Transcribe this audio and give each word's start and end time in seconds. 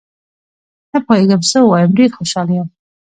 نه 0.91 0.99
پوهېږم 1.05 1.41
څه 1.49 1.57
ووایم، 1.61 1.91
ډېر 1.99 2.09
خوشحال 2.17 2.47
یم 2.55 2.67